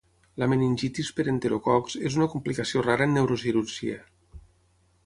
[0.43, 4.03] La meningitis per enterococs és una complicació rara en neurocirurgia.